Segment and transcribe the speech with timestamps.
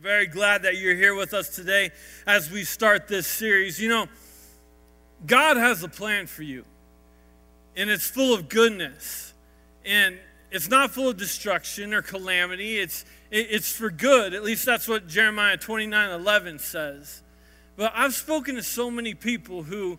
[0.00, 1.90] Very glad that you're here with us today
[2.26, 3.78] as we start this series.
[3.78, 4.06] You know,
[5.26, 6.64] God has a plan for you,
[7.76, 9.34] and it's full of goodness,
[9.84, 10.16] and
[10.50, 12.78] it's not full of destruction or calamity.
[12.78, 14.32] It's, it's for good.
[14.32, 17.20] At least that's what Jeremiah 29 11 says.
[17.76, 19.98] But I've spoken to so many people who,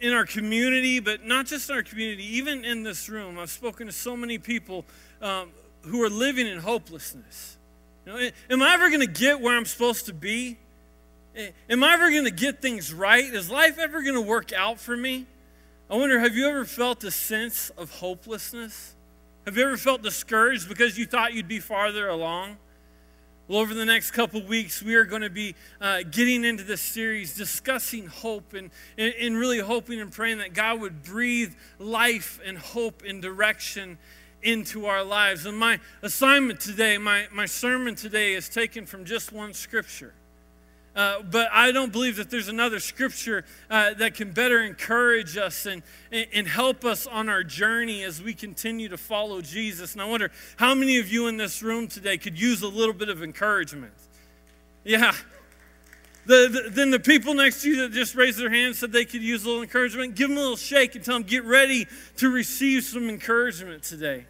[0.00, 3.86] in our community, but not just in our community, even in this room, I've spoken
[3.86, 4.84] to so many people
[5.22, 5.50] um,
[5.82, 7.55] who are living in hopelessness.
[8.06, 10.58] Am I ever going to get where I'm supposed to be?
[11.68, 13.24] Am I ever going to get things right?
[13.24, 15.26] Is life ever going to work out for me?
[15.90, 18.94] I wonder, have you ever felt a sense of hopelessness?
[19.44, 22.58] Have you ever felt discouraged because you thought you'd be farther along?
[23.48, 26.80] Well, over the next couple weeks, we are going to be uh, getting into this
[26.80, 32.40] series discussing hope and, and, and really hoping and praying that God would breathe life
[32.44, 33.98] and hope and direction
[34.46, 35.44] into our lives.
[35.44, 40.14] And my assignment today, my, my sermon today, is taken from just one scripture.
[40.94, 45.66] Uh, but I don't believe that there's another scripture uh, that can better encourage us
[45.66, 49.92] and, and help us on our journey as we continue to follow Jesus.
[49.92, 52.94] And I wonder how many of you in this room today could use a little
[52.94, 53.92] bit of encouragement?
[54.84, 55.12] Yeah.
[56.24, 59.04] The, the, then the people next to you that just raised their hands said they
[59.04, 60.14] could use a little encouragement.
[60.14, 61.86] Give them a little shake and tell them, get ready
[62.16, 64.24] to receive some encouragement today.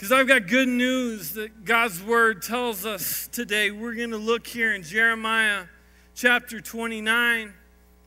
[0.00, 3.70] Because I've got good news that God's word tells us today.
[3.70, 5.64] We're going to look here in Jeremiah
[6.14, 7.52] chapter 29.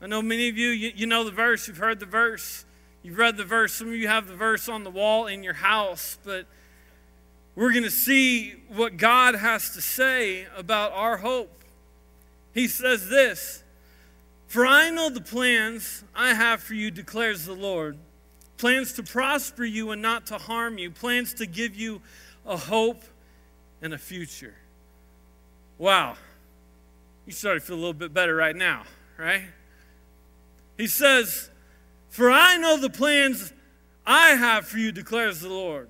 [0.02, 2.66] I know many of you, you, you, know the verse, you've heard the verse,
[3.04, 3.74] you've read the verse.
[3.76, 6.48] Some of you have the verse on the wall in your house, but
[7.54, 11.64] we're going to see what God has to say about our hope.
[12.56, 13.64] He says this
[14.48, 18.00] For I know the plans I have for you, declares the Lord
[18.64, 22.02] plans to prosper you and not to harm you, plans to give you
[22.46, 23.04] a hope
[23.82, 24.54] and a future.
[25.78, 26.16] Wow.
[27.26, 28.84] You start to feel a little bit better right now,
[29.18, 29.42] right?
[30.78, 31.50] He says,
[32.08, 33.52] For I know the plans
[34.06, 35.90] I have for you, declares the Lord.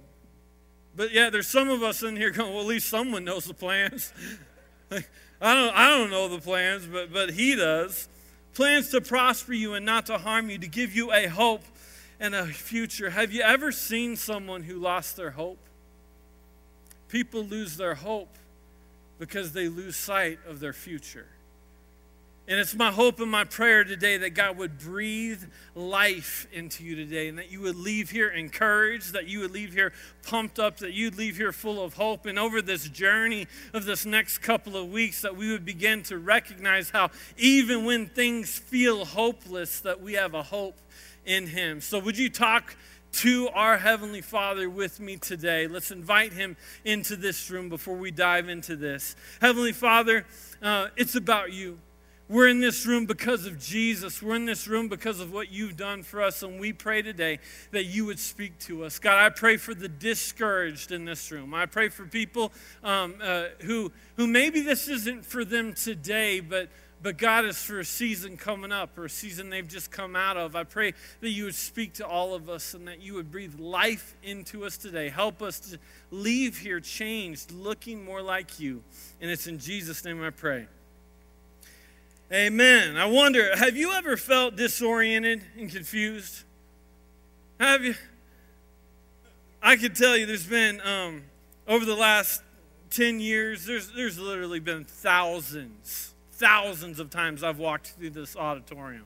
[0.96, 3.54] But yeah, there's some of us in here going, well, at least someone knows the
[3.54, 4.12] plans.
[4.92, 5.04] I
[5.40, 8.10] don't, I don't know the plans, but, but he does.
[8.56, 11.62] Plans to prosper you and not to harm you, to give you a hope
[12.24, 13.10] and a future.
[13.10, 15.60] Have you ever seen someone who lost their hope?
[17.10, 18.38] People lose their hope
[19.20, 21.28] because they lose sight of their future.
[22.48, 25.44] And it's my hope and my prayer today that God would breathe
[25.76, 29.74] life into you today and that you would leave here encouraged, that you would leave
[29.74, 29.92] here
[30.26, 32.26] pumped up, that you'd leave here full of hope.
[32.26, 36.18] And over this journey of this next couple of weeks, that we would begin to
[36.18, 40.76] recognize how even when things feel hopeless, that we have a hope
[41.26, 41.82] in Him.
[41.82, 42.76] So, would you talk
[43.14, 45.68] to our Heavenly Father with me today?
[45.68, 49.16] Let's invite Him into this room before we dive into this.
[49.42, 50.26] Heavenly Father,
[50.62, 51.80] uh, it's about you.
[52.30, 54.22] We're in this room because of Jesus.
[54.22, 56.42] We're in this room because of what you've done for us.
[56.42, 57.40] And we pray today
[57.72, 58.98] that you would speak to us.
[58.98, 61.54] God, I pray for the discouraged in this room.
[61.54, 66.70] I pray for people um, uh, who, who maybe this isn't for them today, but
[67.04, 70.38] but God is for a season coming up or a season they've just come out
[70.38, 70.56] of.
[70.56, 73.60] I pray that you would speak to all of us and that you would breathe
[73.60, 75.10] life into us today.
[75.10, 75.80] Help us to
[76.12, 78.82] leave here changed, looking more like you.
[79.20, 80.68] And it's in Jesus' name I pray.
[82.32, 82.96] Amen.
[82.96, 86.44] I wonder, have you ever felt disoriented and confused?
[87.60, 87.96] Have you?
[89.62, 91.24] I can tell you there's been, um,
[91.68, 92.42] over the last
[92.92, 96.13] 10 years, there's, there's literally been thousands
[96.44, 99.06] thousands of times I've walked through this auditorium.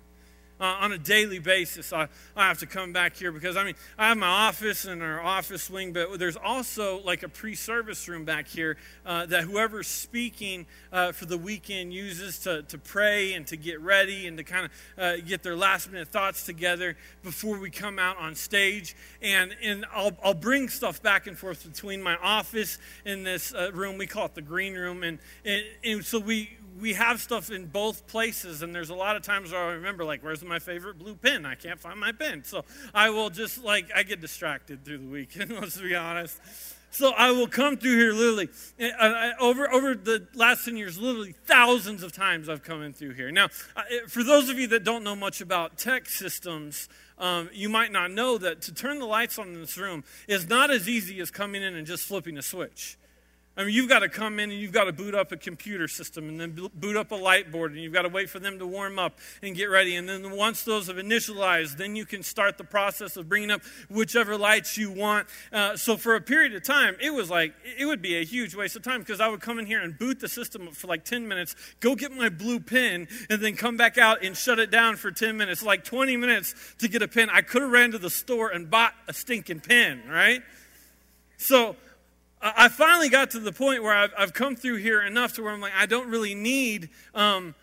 [0.60, 3.76] Uh, on a daily basis, I, I have to come back here because I mean,
[3.96, 8.08] I have my office and our office wing, but there's also like a pre service
[8.08, 8.76] room back here
[9.06, 13.80] uh, that whoever's speaking uh, for the weekend uses to, to pray and to get
[13.82, 18.00] ready and to kind of uh, get their last minute thoughts together before we come
[18.00, 18.96] out on stage.
[19.22, 23.72] And, and I'll, I'll bring stuff back and forth between my office and this uh,
[23.74, 24.00] room.
[24.00, 25.04] We call it the green room.
[25.04, 29.16] And, and, and so we, we have stuff in both places, and there's a lot
[29.16, 31.46] of times where I remember, like, where's my favorite blue pen?
[31.46, 32.44] I can't find my pen.
[32.44, 36.40] So I will just, like, I get distracted through the weekend, let's be honest.
[36.90, 38.50] So I will come through here literally
[39.40, 43.30] over over the last 10 years, literally thousands of times I've come in through here.
[43.30, 43.50] Now,
[44.08, 46.88] for those of you that don't know much about tech systems,
[47.20, 50.48] um, you might not know that to turn the lights on in this room is
[50.48, 52.98] not as easy as coming in and just flipping a switch.
[53.58, 55.88] I mean, you've got to come in and you've got to boot up a computer
[55.88, 58.60] system and then boot up a light board and you've got to wait for them
[58.60, 59.96] to warm up and get ready.
[59.96, 63.62] And then once those have initialized, then you can start the process of bringing up
[63.90, 65.28] whichever lights you want.
[65.52, 68.54] Uh, so for a period of time, it was like, it would be a huge
[68.54, 71.04] waste of time because I would come in here and boot the system for like
[71.04, 74.70] 10 minutes, go get my blue pen, and then come back out and shut it
[74.70, 77.28] down for 10 minutes, like 20 minutes to get a pen.
[77.32, 80.44] I could have ran to the store and bought a stinking pen, right?
[81.38, 81.76] So,
[82.42, 85.52] I finally got to the point where I've, I've, come through here enough to where
[85.52, 87.56] I'm like, I don't really need um,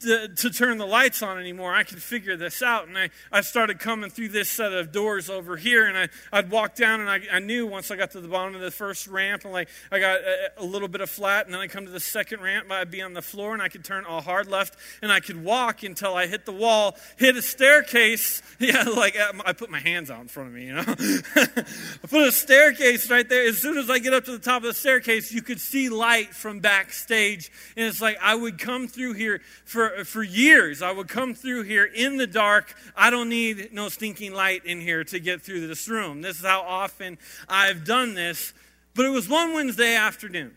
[0.00, 1.74] to, to, turn the lights on anymore.
[1.74, 2.88] I could figure this out.
[2.88, 6.50] And I, I started coming through this set of doors over here, and I, I'd
[6.50, 9.06] walk down, and I, I knew once I got to the bottom of the first
[9.08, 11.84] ramp, and like I got a, a little bit of flat, and then I come
[11.84, 14.48] to the second ramp, I'd be on the floor, and I could turn a hard
[14.48, 18.42] left, and I could walk until I hit the wall, hit a staircase.
[18.60, 20.84] Yeah, like uh, I put my hands out in front of me, you know.
[20.86, 23.48] I put a staircase right there.
[23.48, 25.88] As soon as I get up to the top of the staircase, you could see
[25.88, 30.92] light from backstage, and it's like I would come through here for for, years, I
[30.92, 32.74] would come through here in the dark.
[32.96, 36.22] I don't need no stinking light in here to get through this room.
[36.22, 38.52] This is how often I've done this.
[38.94, 40.56] But it was one Wednesday afternoon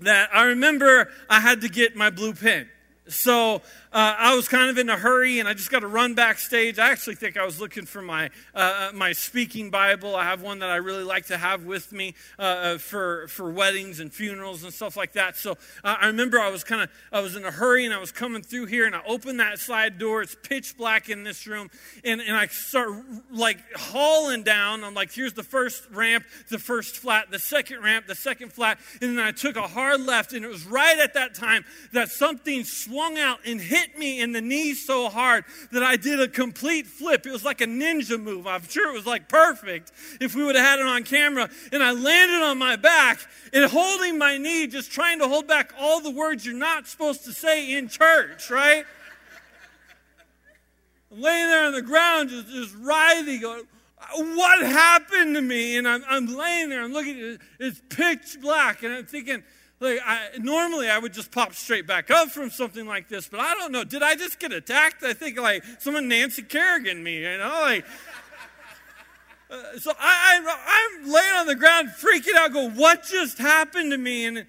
[0.00, 2.68] that I remember I had to get my blue pen.
[3.08, 6.14] So uh, I was kind of in a hurry, and I just got to run
[6.14, 6.78] backstage.
[6.78, 10.16] I actually think I was looking for my uh, uh, my speaking Bible.
[10.16, 13.50] I have one that I really like to have with me uh, uh for for
[13.50, 15.36] weddings and funerals and stuff like that.
[15.36, 15.52] So
[15.84, 18.12] uh, I remember I was kind of I was in a hurry, and I was
[18.12, 20.22] coming through here, and I opened that side door.
[20.22, 21.70] It's pitch black in this room,
[22.02, 22.90] and and I start
[23.30, 24.84] like hauling down.
[24.84, 28.78] I'm like, here's the first ramp, the first flat, the second ramp, the second flat,
[29.02, 32.08] and then I took a hard left, and it was right at that time that
[32.08, 36.20] something swung out and hit hit me in the knee so hard that I did
[36.20, 37.26] a complete flip.
[37.26, 38.46] It was like a ninja move.
[38.46, 41.50] I'm sure it was like perfect if we would have had it on camera.
[41.72, 43.20] And I landed on my back
[43.52, 47.24] and holding my knee, just trying to hold back all the words you're not supposed
[47.24, 48.84] to say in church, right?
[51.10, 53.64] I'm laying there on the ground, just, just writhing, going,
[54.16, 55.76] what happened to me?
[55.76, 59.42] And I'm, I'm laying there, I'm looking it's pitch black, and I'm thinking,
[59.82, 63.40] like, I, normally I would just pop straight back up from something like this, but
[63.40, 63.84] I don't know.
[63.84, 65.02] Did I just get attacked?
[65.02, 67.84] I think like someone Nancy Kerrigan me, you know, like.
[69.50, 73.90] Uh, so I, I, I'm laying on the ground, freaking out, go, what just happened
[73.90, 74.24] to me?
[74.24, 74.46] And,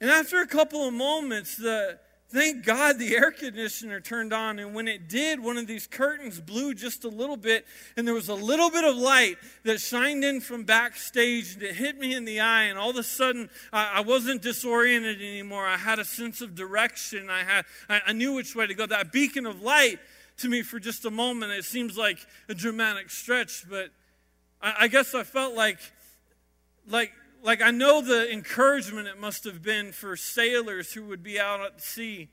[0.00, 1.98] and after a couple of moments, the,
[2.32, 6.40] Thank God the air conditioner turned on, and when it did, one of these curtains
[6.40, 10.24] blew just a little bit, and there was a little bit of light that shined
[10.24, 13.50] in from backstage, and it hit me in the eye, and all of a sudden,
[13.70, 15.66] I, I wasn't disoriented anymore.
[15.66, 17.28] I had a sense of direction.
[17.28, 18.86] I, had, I, I knew which way to go.
[18.86, 19.98] That beacon of light
[20.38, 22.18] to me for just a moment, it seems like
[22.48, 23.90] a dramatic stretch, but
[24.62, 25.80] I, I guess I felt like,
[26.88, 27.12] like
[27.42, 31.60] like I know the encouragement it must have been for sailors who would be out
[31.60, 32.28] at sea.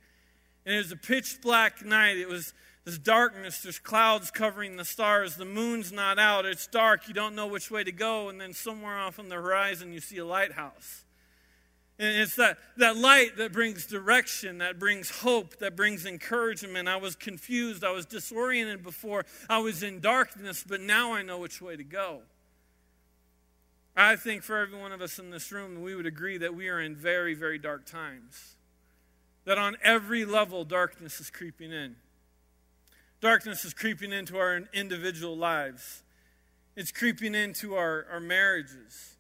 [0.66, 2.18] And it was a pitch black night.
[2.18, 2.54] It was
[2.86, 3.62] this darkness.
[3.62, 5.36] There's clouds covering the stars.
[5.36, 6.46] The moon's not out.
[6.46, 7.08] It's dark.
[7.08, 8.30] You don't know which way to go.
[8.30, 11.06] And then somewhere off on the horizon, you see a lighthouse.
[11.98, 16.88] And it's that, that light that brings direction, that brings hope, that brings encouragement.
[16.88, 17.84] I was confused.
[17.84, 19.26] I was disoriented before.
[19.50, 22.22] I was in darkness, but now I know which way to go.
[23.96, 26.70] I think for every one of us in this room, we would agree that we
[26.70, 28.56] are in very, very dark times.
[29.46, 31.96] That on every level, darkness is creeping in.
[33.22, 36.04] Darkness is creeping into our individual lives,
[36.76, 39.18] it's creeping into our, our marriages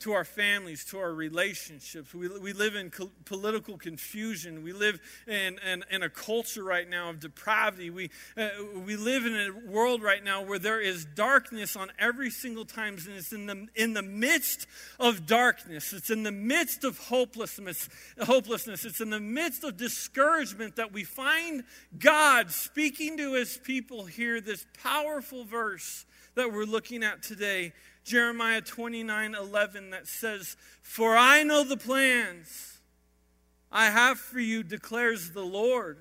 [0.00, 2.14] to our families, to our relationships.
[2.14, 4.62] We, we live in co- political confusion.
[4.62, 7.90] We live in, in, in, a culture right now of depravity.
[7.90, 8.48] We, uh,
[8.86, 12.94] we live in a world right now where there is darkness on every single time,
[12.94, 14.66] and it's in the, in the midst
[15.00, 15.92] of darkness.
[15.92, 17.88] It's in the midst of hopelessness,
[18.20, 18.84] hopelessness.
[18.84, 21.64] It's in the midst of discouragement that we find
[21.98, 27.72] God speaking to his people here, this powerful verse that we're looking at today
[28.08, 32.78] Jeremiah 29 11 that says, For I know the plans
[33.70, 35.98] I have for you, declares the Lord.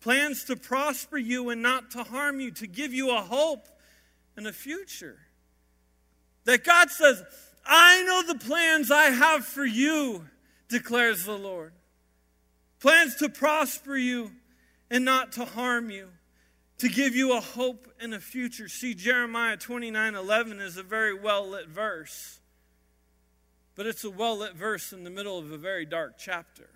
[0.00, 3.68] Plans to prosper you and not to harm you, to give you a hope
[4.36, 5.18] and a future.
[6.44, 7.22] That God says,
[7.66, 10.26] I know the plans I have for you,
[10.68, 11.72] declares the Lord.
[12.80, 14.30] Plans to prosper you
[14.90, 16.08] and not to harm you
[16.80, 18.68] to give you a hope and a future.
[18.68, 22.40] See, Jeremiah 29 11 is a very well lit verse.
[23.76, 26.68] but it's a well lit verse in the middle of a very dark chapter.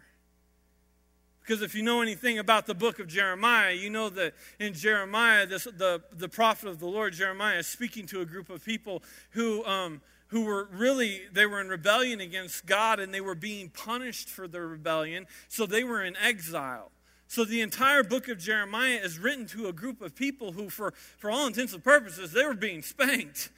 [1.41, 5.45] Because if you know anything about the book of Jeremiah, you know that in Jeremiah,
[5.45, 9.03] this, the, the prophet of the Lord, Jeremiah, is speaking to a group of people
[9.33, 13.69] who, um, who were really, they were in rebellion against God and they were being
[13.69, 15.27] punished for their rebellion.
[15.49, 16.91] So they were in exile.
[17.27, 20.93] So the entire book of Jeremiah is written to a group of people who, for,
[21.19, 23.51] for all intents and purposes, they were being spanked.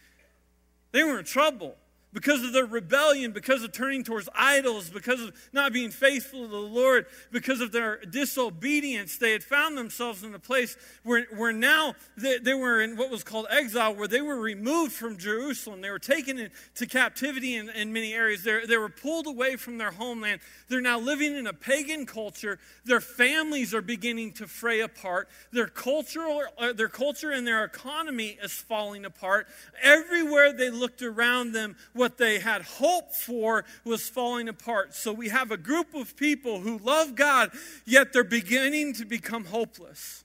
[0.92, 1.76] They were in trouble
[2.16, 6.48] because of their rebellion, because of turning towards idols, because of not being faithful to
[6.48, 11.52] the Lord, because of their disobedience, they had found themselves in a place where, where
[11.52, 15.82] now they, they were in what was called exile, where they were removed from Jerusalem.
[15.82, 18.42] They were taken into captivity in, in many areas.
[18.42, 20.40] They're, they were pulled away from their homeland.
[20.70, 22.58] They're now living in a pagan culture.
[22.86, 25.28] Their families are beginning to fray apart.
[25.52, 29.48] Their cultural, uh, their culture and their economy is falling apart.
[29.82, 34.94] Everywhere they looked around them, what they had hoped for was falling apart.
[34.94, 37.50] So we have a group of people who love God,
[37.84, 40.22] yet they're beginning to become hopeless.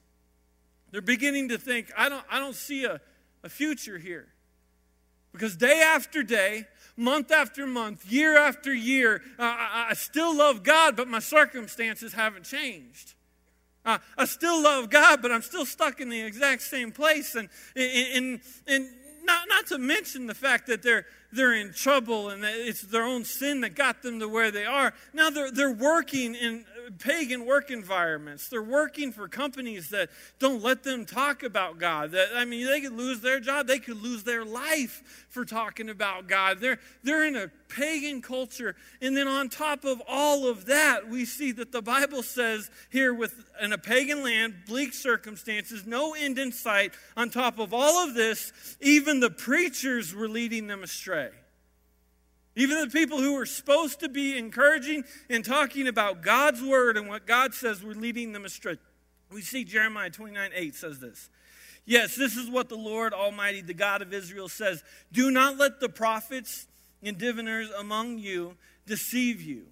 [0.91, 3.01] They're beginning to think, I don't, I don't see a,
[3.43, 4.27] a future here.
[5.31, 10.61] Because day after day, month after month, year after year, uh, I, I, still love
[10.61, 13.15] God, but my circumstances haven't changed.
[13.83, 17.33] Uh, I still love God, but I'm still stuck in the exact same place.
[17.33, 18.87] And, and, and
[19.23, 23.23] not, not to mention the fact that they're, they're in trouble and it's their own
[23.23, 24.93] sin that got them to where they are.
[25.13, 26.65] Now they're, they're working in
[26.99, 28.47] pagan work environments.
[28.47, 32.11] They're working for companies that don't let them talk about God.
[32.11, 35.89] That, I mean, they could lose their job, they could lose their life for talking
[35.89, 36.59] about God.
[36.59, 38.75] They're, they're in a pagan culture.
[39.01, 43.13] And then on top of all of that, we see that the Bible says here,
[43.13, 48.07] with in a pagan land, bleak circumstances, no end in sight, on top of all
[48.07, 51.29] of this, even the preachers were leading them astray.
[52.55, 57.07] Even the people who were supposed to be encouraging and talking about God's word and
[57.07, 58.77] what God says were leading them astray.
[59.31, 61.29] We see Jeremiah 29 8 says this.
[61.85, 65.79] Yes, this is what the Lord Almighty, the God of Israel, says Do not let
[65.79, 66.67] the prophets
[67.01, 68.55] and diviners among you
[68.85, 69.63] deceive you.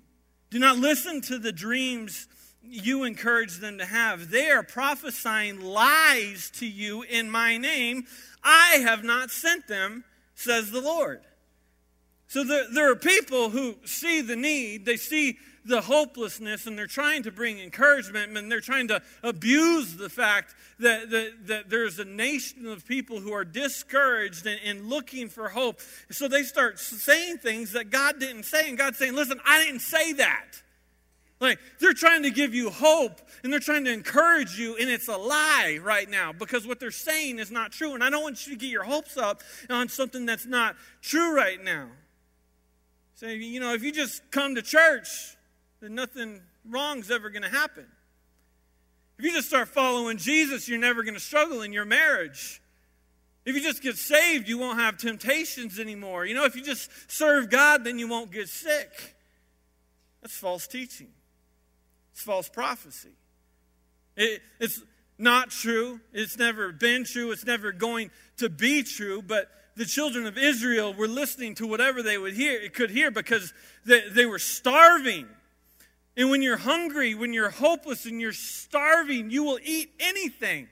[0.49, 2.27] Do not listen to the dreams
[2.63, 4.31] you encourage them to have.
[4.31, 8.05] They are prophesying lies to you in my name.
[8.43, 10.03] I have not sent them,
[10.35, 11.21] says the Lord.
[12.29, 16.85] So there, there are people who see the need, they see the hopelessness, and they're
[16.85, 21.97] trying to bring encouragement, and they're trying to abuse the fact that, that, that there's
[21.97, 25.81] a nation of people who are discouraged and, and looking for hope.
[26.11, 29.81] So they start saying things that God didn't say, and God's saying, Listen, I didn't
[29.81, 30.45] say that.
[31.39, 35.07] Like, they're trying to give you hope and they're trying to encourage you, and it's
[35.07, 37.95] a lie right now because what they're saying is not true.
[37.95, 41.35] And I don't want you to get your hopes up on something that's not true
[41.35, 41.87] right now.
[43.19, 45.35] Say, you know, if you just come to church,
[45.81, 47.85] then nothing wrong's ever going to happen.
[49.17, 52.61] If you just start following Jesus, you're never going to struggle in your marriage.
[53.43, 56.25] If you just get saved, you won't have temptations anymore.
[56.25, 59.17] You know, if you just serve God, then you won't get sick.
[60.21, 61.09] That's false teaching,
[62.13, 63.17] it's false prophecy.
[64.15, 64.81] It, it's
[65.17, 65.99] not true.
[66.13, 67.33] It's never been true.
[67.33, 69.21] It's never going to be true.
[69.21, 69.49] But
[69.79, 73.53] the children of Israel were listening to whatever they would hear, could hear because
[73.85, 75.25] they, they were starving.
[76.17, 80.67] And when you're hungry, when you're hopeless and you're starving, you will eat anything.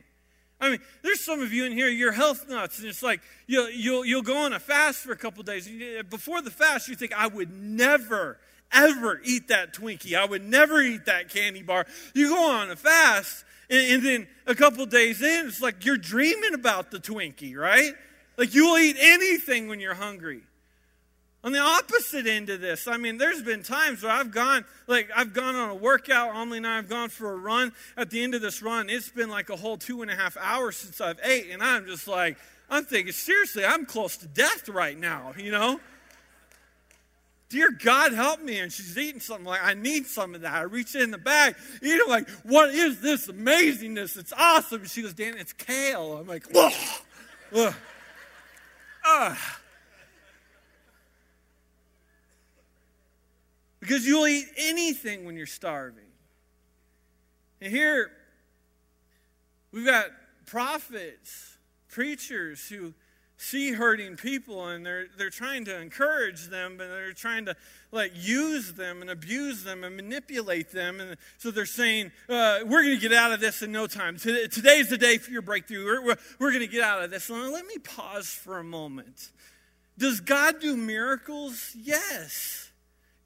[0.59, 3.69] I mean, there's some of you in here, you're health nuts, and it's like you'll,
[3.69, 5.69] you'll, you'll go on a fast for a couple days.
[6.09, 8.39] Before the fast, you think, I would never,
[8.73, 10.17] ever eat that Twinkie.
[10.17, 11.85] I would never eat that candy bar.
[12.13, 15.95] You go on a fast, and, and then a couple days in, it's like you're
[15.95, 17.93] dreaming about the Twinkie, right?
[18.37, 20.41] Like you will eat anything when you're hungry.
[21.43, 25.09] On the opposite end of this, I mean, there's been times where I've gone, like,
[25.15, 26.35] I've gone on a workout.
[26.35, 27.71] Emily and I have gone for a run.
[27.95, 30.35] At the end of this run, it's been like a whole two and a half
[30.37, 31.49] hours since I've ate.
[31.51, 32.37] And I'm just like,
[32.69, 35.79] I'm thinking, seriously, I'm close to death right now, you know?
[37.49, 38.59] Dear God, help me.
[38.59, 40.53] And she's eating something like, I need some of that.
[40.53, 44.17] I reach in the bag, eat it like, what is this amazingness?
[44.17, 44.81] It's awesome.
[44.81, 46.17] And she goes, Dan, it's kale.
[46.17, 46.45] I'm like,
[47.55, 47.73] ugh.
[49.09, 49.59] Ah.
[53.79, 56.03] Because you'll eat anything when you're starving.
[57.61, 58.11] And here,
[59.71, 60.07] we've got
[60.45, 62.93] prophets, preachers who
[63.37, 67.55] see hurting people and they're, they're trying to encourage them and they're trying to
[67.91, 70.99] like use them and abuse them and manipulate them.
[70.99, 74.17] And so they're saying uh, we're going to get out of this in no time.
[74.17, 75.85] Today's the day for your breakthrough.
[75.85, 77.29] We're, we're, we're going to get out of this.
[77.29, 79.29] And let me pause for a moment.
[79.97, 81.75] Does god do miracles?
[81.75, 82.66] Yes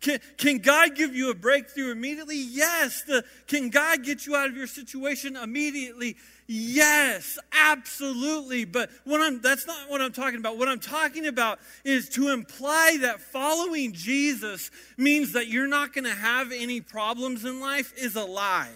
[0.02, 2.38] Can, can God give you a breakthrough immediately?
[2.38, 3.04] Yes.
[3.04, 6.18] The, can God get you out of your situation immediately?
[6.48, 8.66] Yes, absolutely.
[8.66, 10.58] But what I'm, that's not what I'm talking about.
[10.58, 16.06] What I'm talking about is to imply that following Jesus means that you're not going
[16.06, 18.72] to have any problems in life is a lie.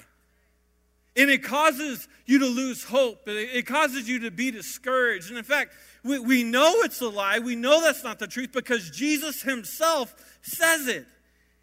[1.18, 3.24] And it causes you to lose hope.
[3.26, 5.30] It causes you to be discouraged.
[5.30, 7.40] And in fact, we, we know it's a lie.
[7.40, 11.08] We know that's not the truth because Jesus himself says it.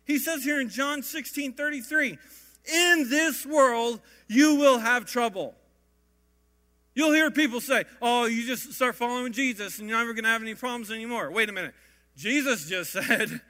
[0.04, 2.18] He says here in John 16 33,
[2.72, 5.54] in this world you will have trouble.
[6.94, 10.30] You'll hear people say, oh, you just start following Jesus and you're never going to
[10.30, 11.30] have any problems anymore.
[11.30, 11.74] Wait a minute.
[12.16, 13.40] Jesus just said,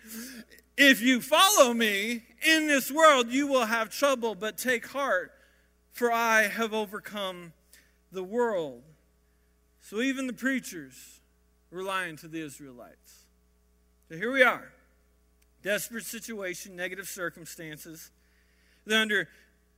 [0.77, 5.33] if you follow me in this world, you will have trouble, but take heart,
[5.91, 7.53] for I have overcome
[8.13, 8.83] the world.
[9.81, 11.21] So even the preachers
[11.71, 13.25] were lying to the Israelites.
[14.09, 14.73] So here we are
[15.63, 18.11] desperate situation, negative circumstances.
[18.85, 19.29] They're under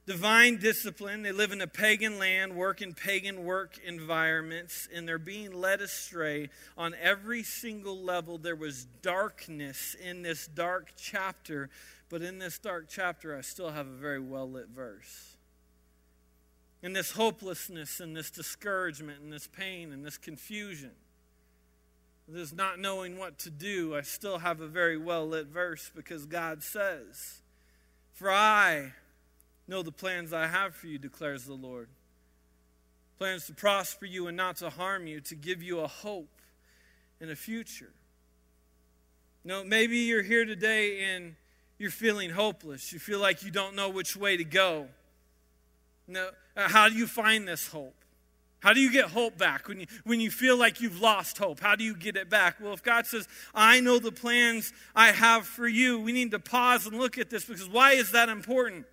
[0.07, 1.23] divine discipline.
[1.23, 5.81] They live in a pagan land, work in pagan work environments, and they're being led
[5.81, 8.39] astray on every single level.
[8.39, 11.71] There was darkness in this dark chapter,
[12.09, 15.37] but in this dark chapter, I still have a very well lit verse.
[16.83, 20.91] In this hopelessness and this discouragement and this pain and this confusion
[22.27, 26.27] this not knowing what to do, I still have a very well lit verse because
[26.27, 27.43] God says,
[28.13, 28.93] For I
[29.69, 31.89] know the plans I have for you, declares the Lord.
[33.19, 36.41] Plans to prosper you and not to harm you, to give you a hope
[37.21, 37.93] and a future.
[39.45, 41.37] You know, maybe you're here today and
[41.79, 42.93] you're feeling hopeless.
[42.93, 44.89] You feel like you don't know which way to go.
[46.09, 48.04] Now, how do you find this hope?
[48.65, 51.61] How do you get hope back when you, when you feel like you've lost hope?
[51.61, 52.57] How do you get it back?
[52.59, 56.39] Well, if God says, I know the plans I have for you, we need to
[56.39, 58.87] pause and look at this because why is that important?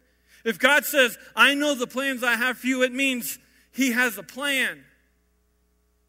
[0.43, 3.39] If God says, I know the plans I have for you, it means
[3.71, 4.83] He has a plan.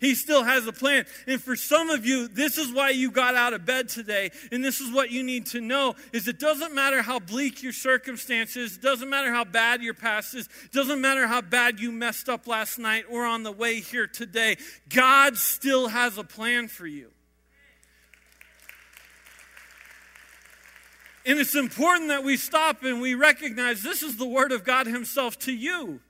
[0.02, 1.06] He still has a plan.
[1.28, 4.32] And for some of you, this is why you got out of bed today.
[4.50, 7.72] And this is what you need to know is it doesn't matter how bleak your
[7.72, 11.92] circumstances, it doesn't matter how bad your past is, it doesn't matter how bad you
[11.92, 14.56] messed up last night or on the way here today.
[14.88, 17.12] God still has a plan for you.
[21.24, 24.88] And it's important that we stop and we recognize this is the word of God
[24.88, 26.00] himself to you.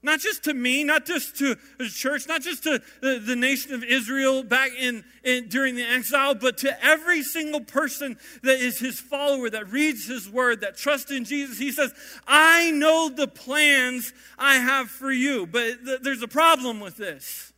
[0.00, 3.74] Not just to me, not just to the church, not just to the, the nation
[3.74, 8.78] of Israel back in, in, during the exile, but to every single person that is
[8.78, 11.58] his follower, that reads his word, that trusts in Jesus.
[11.58, 11.92] He says,
[12.28, 15.46] I know the plans I have for you.
[15.48, 17.52] But th- there's a problem with this.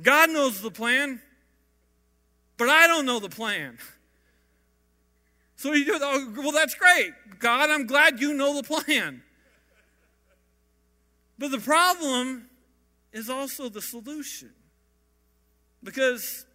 [0.00, 1.20] God knows the plan,
[2.56, 3.76] but I don't know the plan.
[5.56, 7.12] So you do, oh, well, that's great.
[7.38, 9.22] God, I'm glad you know the plan.
[11.42, 12.44] But the problem
[13.12, 14.52] is also the solution.
[15.82, 16.46] Because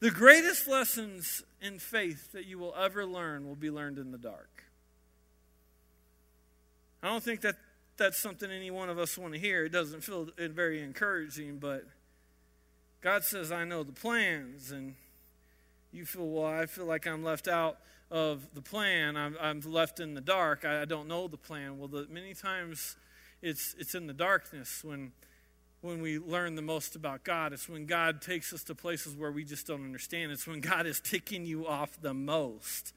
[0.00, 4.18] the greatest lessons in faith that you will ever learn will be learned in the
[4.18, 4.64] dark.
[7.02, 7.54] I don't think that
[7.96, 9.64] that's something any one of us want to hear.
[9.64, 11.86] It doesn't feel very encouraging, but
[13.00, 14.72] God says, I know the plans.
[14.72, 14.94] And
[15.90, 17.78] you feel, well, I feel like I'm left out
[18.10, 19.16] of the plan.
[19.16, 20.66] I'm, I'm left in the dark.
[20.66, 21.78] I, I don't know the plan.
[21.78, 22.98] Well, the, many times
[23.42, 25.12] it's, it's in the darkness when,
[25.80, 27.52] when we learn the most about God.
[27.52, 30.30] It's when God takes us to places where we just don't understand.
[30.30, 32.94] It's when God is ticking you off the most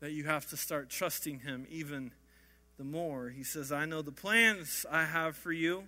[0.00, 2.10] that you have to start trusting Him even
[2.76, 3.28] the more.
[3.28, 5.84] He says, I know the plans I have for you.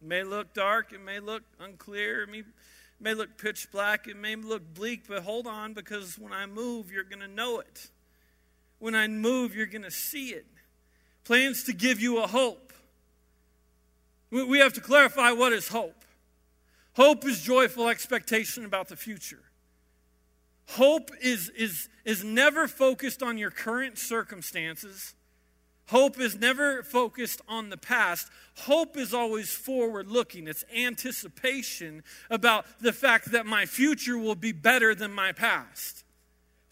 [0.00, 2.46] It may look dark, it may look unclear, it may, it
[3.00, 6.92] may look pitch black, it may look bleak, but hold on because when I move,
[6.92, 7.88] you're going to know it.
[8.78, 10.46] When I move, you're going to see it
[11.24, 12.72] plans to give you a hope.
[14.30, 16.04] We have to clarify what is hope.
[16.94, 19.42] Hope is joyful expectation about the future.
[20.70, 25.14] Hope is, is, is never focused on your current circumstances.
[25.88, 28.28] Hope is never focused on the past.
[28.58, 30.48] Hope is always forward looking.
[30.48, 36.03] It's anticipation about the fact that my future will be better than my past.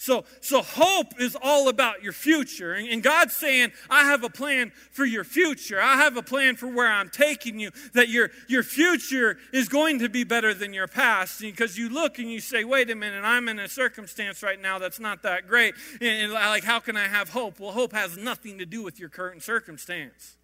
[0.02, 2.72] So, so hope is all about your future.
[2.72, 5.80] And, and, God's saying, I have a plan for your future.
[5.80, 10.00] I have a plan for where I'm taking you, that your, your future is going
[10.00, 11.40] to be better than your past.
[11.40, 14.80] Because you look and you say, wait a minute, I'm in a circumstance right now
[14.80, 15.76] that's not that great.
[16.00, 17.60] And, and like, how can I have hope?
[17.60, 20.36] Well, hope has nothing to do with your current circumstance.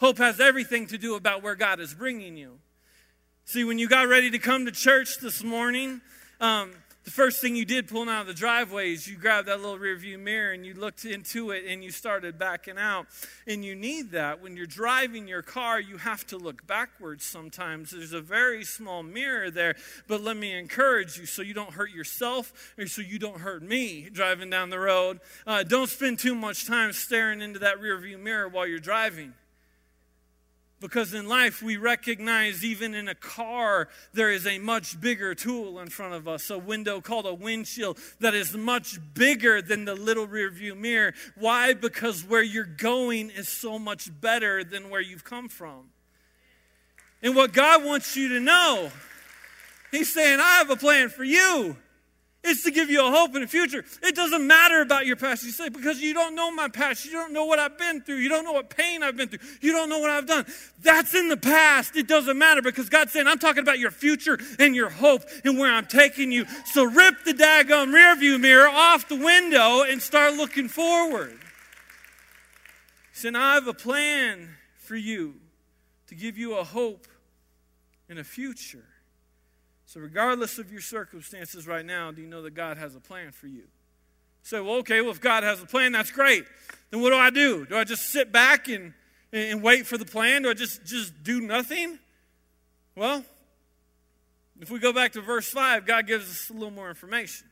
[0.00, 2.58] Hope has everything to do about where God is bringing you.
[3.44, 6.00] See, when you got ready to come to church this morning,
[6.40, 6.72] um,
[7.06, 9.78] the first thing you did pulling out of the driveway is you grabbed that little
[9.78, 13.06] rear view mirror and you looked into it and you started backing out.
[13.46, 14.42] And you need that.
[14.42, 17.92] When you're driving your car, you have to look backwards sometimes.
[17.92, 19.76] There's a very small mirror there,
[20.08, 23.62] but let me encourage you so you don't hurt yourself or so you don't hurt
[23.62, 25.20] me driving down the road.
[25.46, 29.32] Uh, don't spend too much time staring into that rear view mirror while you're driving.
[30.78, 35.80] Because in life, we recognize even in a car, there is a much bigger tool
[35.80, 39.94] in front of us, a window called a windshield that is much bigger than the
[39.94, 41.14] little rear view mirror.
[41.34, 41.72] Why?
[41.72, 45.90] Because where you're going is so much better than where you've come from.
[47.22, 48.90] And what God wants you to know,
[49.90, 51.76] He's saying, I have a plan for you.
[52.48, 53.84] It's to give you a hope in the future.
[54.04, 55.42] It doesn't matter about your past.
[55.42, 57.04] You say, because you don't know my past.
[57.04, 58.18] You don't know what I've been through.
[58.18, 59.40] You don't know what pain I've been through.
[59.60, 60.46] You don't know what I've done.
[60.80, 61.96] That's in the past.
[61.96, 65.58] It doesn't matter because God's saying, I'm talking about your future and your hope and
[65.58, 66.46] where I'm taking you.
[66.66, 71.32] So rip the daggone rearview mirror off the window and start looking forward.
[73.12, 75.34] He said, I have a plan for you
[76.06, 77.08] to give you a hope
[78.08, 78.84] and a future.
[79.86, 83.30] So, regardless of your circumstances right now, do you know that God has a plan
[83.30, 83.64] for you?
[84.42, 86.44] So, well, okay, well, if God has a plan, that's great.
[86.90, 87.66] Then what do I do?
[87.66, 88.94] Do I just sit back and,
[89.32, 90.42] and wait for the plan?
[90.42, 92.00] Do I just, just do nothing?
[92.96, 93.24] Well,
[94.60, 97.46] if we go back to verse 5, God gives us a little more information.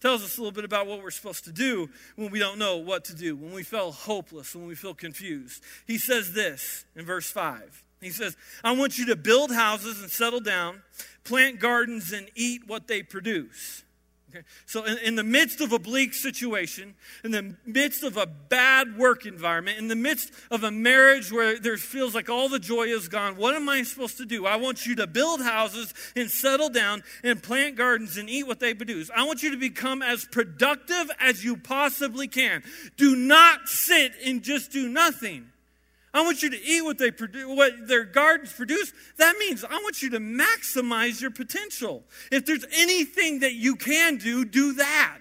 [0.00, 2.76] Tells us a little bit about what we're supposed to do when we don't know
[2.76, 5.62] what to do, when we feel hopeless, when we feel confused.
[5.86, 7.82] He says this in verse 5.
[8.02, 10.82] He says, I want you to build houses and settle down
[11.24, 13.84] plant gardens and eat what they produce.
[14.30, 14.44] Okay?
[14.66, 18.96] So, in, in, the midst of a bleak situation, in the midst of a bad
[18.96, 22.84] work environment, in the midst of a marriage where there feels like all the joy
[22.84, 24.46] is gone, what am I supposed to do?
[24.46, 28.58] I want you to build houses and settle down and plant gardens and eat what
[28.58, 29.10] they produce.
[29.14, 32.62] I want you to become as productive as you possibly can.
[32.96, 35.52] Do not sit and just do nothing.
[36.14, 38.92] I want you to eat what they produce, what their gardens produce.
[39.16, 42.04] That means I want you to maximize your potential.
[42.30, 45.20] If there's anything that you can do, do that.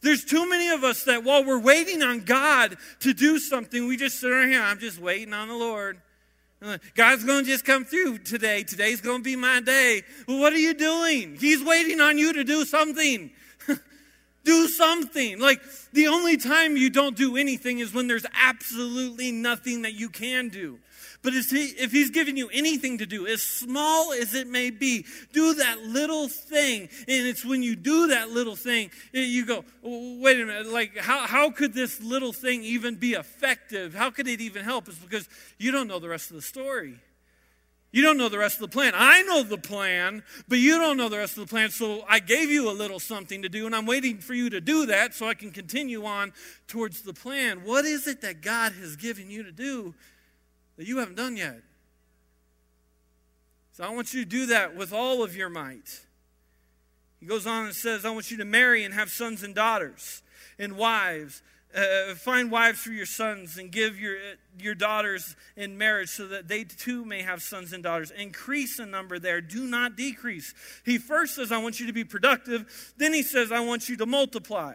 [0.00, 3.96] There's too many of us that while we're waiting on God to do something, we
[3.96, 4.62] just sit around here.
[4.62, 6.00] I'm just waiting on the Lord.
[6.60, 8.62] Uh, God's going to just come through today.
[8.62, 10.02] Today's going to be my day.
[10.28, 11.36] Well, what are you doing?
[11.36, 13.32] He's waiting on you to do something.
[14.44, 15.38] Do something.
[15.38, 15.60] Like
[15.92, 20.48] the only time you don't do anything is when there's absolutely nothing that you can
[20.48, 20.78] do.
[21.22, 25.54] But if he's giving you anything to do, as small as it may be, do
[25.54, 26.88] that little thing.
[27.06, 31.20] And it's when you do that little thing, you go, wait a minute, like, how,
[31.20, 33.94] how could this little thing even be effective?
[33.94, 34.88] How could it even help?
[34.88, 35.28] It's because
[35.58, 36.98] you don't know the rest of the story.
[37.92, 38.94] You don't know the rest of the plan.
[38.96, 41.68] I know the plan, but you don't know the rest of the plan.
[41.68, 44.62] So I gave you a little something to do, and I'm waiting for you to
[44.62, 46.32] do that so I can continue on
[46.66, 47.64] towards the plan.
[47.64, 49.94] What is it that God has given you to do
[50.78, 51.60] that you haven't done yet?
[53.72, 56.00] So I want you to do that with all of your might.
[57.20, 60.22] He goes on and says, I want you to marry and have sons and daughters
[60.58, 61.42] and wives
[61.74, 64.16] uh, find wives for your sons and give your,
[64.58, 68.10] your daughters in marriage so that they too may have sons and daughters.
[68.10, 70.54] Increase in number there, do not decrease.
[70.84, 72.92] He first says, I want you to be productive.
[72.96, 74.74] Then he says, I want you to multiply.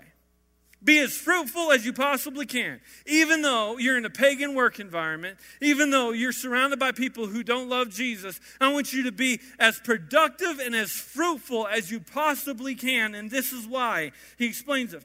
[0.83, 2.79] Be as fruitful as you possibly can.
[3.07, 7.43] Even though you're in a pagan work environment, even though you're surrounded by people who
[7.43, 11.99] don't love Jesus, I want you to be as productive and as fruitful as you
[11.99, 13.15] possibly can.
[13.15, 14.11] And this is why.
[14.37, 15.03] He explains it.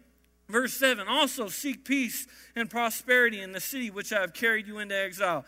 [0.48, 4.78] Verse 7 Also seek peace and prosperity in the city which I have carried you
[4.78, 5.44] into exile.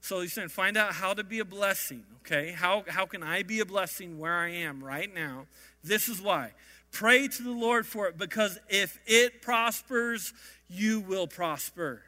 [0.00, 2.52] So he's saying, find out how to be a blessing, okay?
[2.52, 5.46] How, how can I be a blessing where I am right now?
[5.82, 6.52] This is why.
[6.92, 10.34] Pray to the Lord for it because if it prospers,
[10.68, 12.02] you will prosper.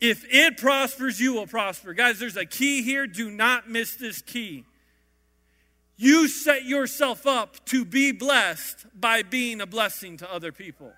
[0.00, 1.92] If it prospers, you will prosper.
[1.92, 3.06] Guys, there's a key here.
[3.06, 4.64] Do not miss this key.
[5.98, 10.92] You set yourself up to be blessed by being a blessing to other people.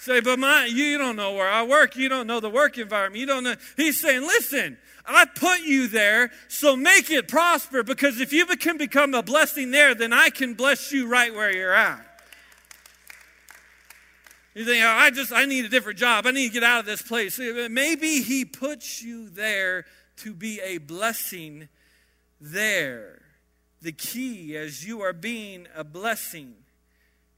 [0.00, 1.94] Say, but my, you don't know where I work.
[1.94, 3.20] You don't know the work environment.
[3.20, 3.54] You don't know.
[3.76, 8.78] He's saying, listen, I put you there, so make it prosper because if you can
[8.78, 12.09] become a blessing there, then I can bless you right where you're at.
[14.54, 16.26] You think, oh, I just, I need a different job.
[16.26, 17.38] I need to get out of this place.
[17.38, 19.84] Maybe He puts you there
[20.16, 21.68] to be a blessing
[22.40, 23.22] there.
[23.80, 26.54] The key, as you are being a blessing,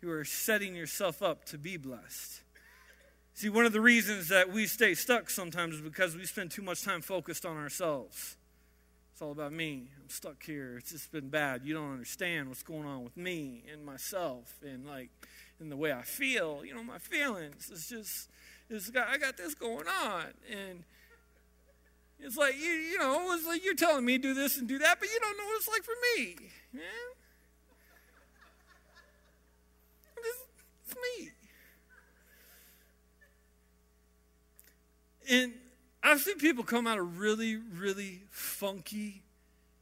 [0.01, 2.40] you are setting yourself up to be blessed.
[3.35, 6.62] See, one of the reasons that we stay stuck sometimes is because we spend too
[6.62, 8.37] much time focused on ourselves.
[9.12, 9.88] It's all about me.
[10.01, 10.79] I'm stuck here.
[10.79, 11.62] It's just been bad.
[11.64, 15.11] You don't understand what's going on with me and myself and like
[15.61, 16.64] and the way I feel.
[16.64, 17.70] You know, my feelings.
[17.70, 18.31] It's just
[18.70, 20.85] it's got, I got this going on and
[22.18, 24.98] it's like you you know it's like you're telling me do this and do that,
[24.98, 26.37] but you don't know what it's like for me,
[26.72, 26.83] man.
[30.16, 30.38] It's,
[30.87, 31.31] it's me.
[35.31, 35.53] And
[36.03, 39.23] I've seen people come out of really, really funky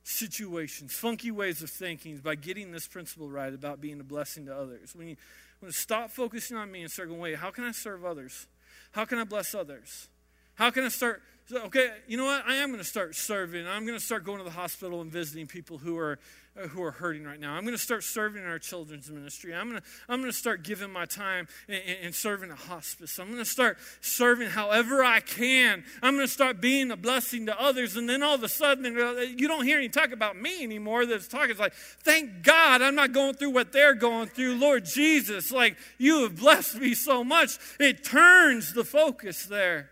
[0.02, 4.56] situations, funky ways of thinking by getting this principle right about being a blessing to
[4.56, 4.94] others.
[4.94, 5.16] When you,
[5.60, 8.46] when you stop focusing on me and start going, wait, how can I serve others?
[8.92, 10.08] How can I bless others?
[10.54, 12.44] How can I start okay, you know what?
[12.46, 13.66] I am going to start serving.
[13.66, 16.18] I'm going to start going to the hospital and visiting people who are
[16.56, 17.54] who are hurting right now.
[17.54, 19.54] I'm going to start serving in our children's ministry.
[19.54, 23.18] I'm going to I'm going to start giving my time and, serving a hospice.
[23.18, 25.84] I'm going to start serving however I can.
[26.02, 27.96] I'm going to start being a blessing to others.
[27.96, 31.06] And then all of a sudden, uh, you don't hear any talk about me anymore.
[31.06, 34.56] That's talking like, thank God I'm not going through what they're going through.
[34.56, 37.58] Lord Jesus, like you have blessed me so much.
[37.78, 39.90] It turns the focus there.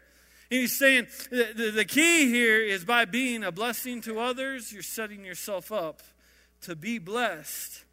[0.50, 4.72] And he's saying the, the, the key here is by being a blessing to others,
[4.72, 6.02] you're setting yourself up
[6.62, 7.84] to be blessed.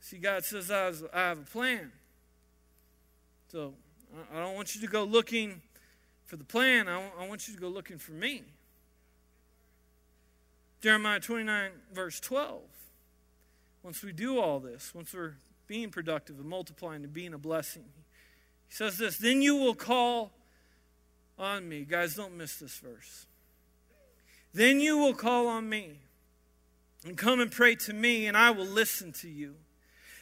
[0.00, 1.92] See, God says, I have a plan.
[3.48, 3.74] So
[4.32, 5.62] I don't want you to go looking
[6.24, 8.42] for the plan, I want you to go looking for me.
[10.80, 12.60] Jeremiah 29, verse 12.
[13.82, 15.34] Once we do all this, once we're
[15.66, 17.84] being productive and multiplying and being a blessing,
[18.66, 20.32] he says this Then you will call
[21.38, 21.84] on me.
[21.84, 23.26] Guys, don't miss this verse.
[24.52, 26.00] Then you will call on me
[27.04, 29.54] and come and pray to me, and I will listen to you.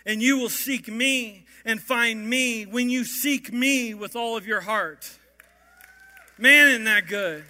[0.04, 4.46] And you will seek me and find me when you seek me with all of
[4.46, 5.08] your heart.
[6.38, 7.44] Man, isn't that good?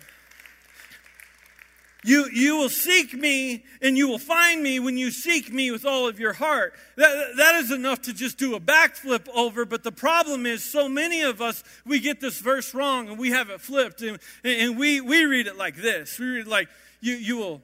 [2.05, 5.87] You, you will seek me and you will find me when you seek me with
[5.87, 6.75] all of your heart.
[6.97, 10.89] That, that is enough to just do a backflip over, but the problem is so
[10.89, 14.77] many of us, we get this verse wrong and we have it flipped and, and
[14.77, 16.19] we, we read it like this.
[16.19, 16.69] We read like,
[17.01, 17.63] you, you will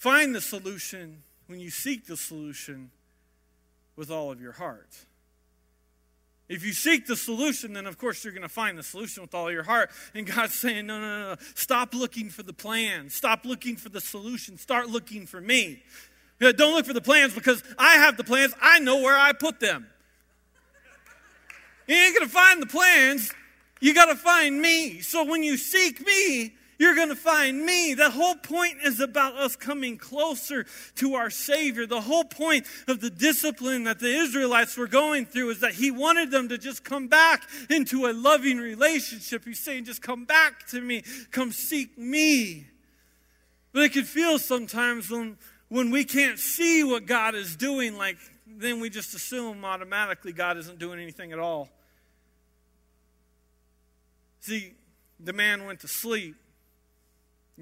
[0.00, 2.90] find the solution when you seek the solution
[3.96, 4.96] with all of your heart.
[6.48, 9.34] If you seek the solution, then of course you're going to find the solution with
[9.34, 9.90] all your heart.
[10.14, 11.36] And God's saying, no, no, no, no.
[11.54, 13.10] Stop looking for the plan.
[13.10, 14.56] Stop looking for the solution.
[14.56, 15.82] Start looking for me.
[16.40, 18.54] Don't look for the plans because I have the plans.
[18.60, 19.86] I know where I put them.
[21.86, 23.30] You ain't going to find the plans.
[23.80, 25.00] You got to find me.
[25.00, 27.92] So when you seek me, you're going to find me.
[27.92, 30.64] The whole point is about us coming closer
[30.94, 31.84] to our Savior.
[31.84, 35.90] The whole point of the discipline that the Israelites were going through is that He
[35.90, 39.44] wanted them to just come back into a loving relationship.
[39.44, 42.66] He's saying, just come back to me, come seek me.
[43.74, 45.36] But it can feel sometimes when,
[45.68, 48.16] when we can't see what God is doing, like
[48.46, 51.68] then we just assume automatically God isn't doing anything at all.
[54.40, 54.72] See,
[55.22, 56.36] the man went to sleep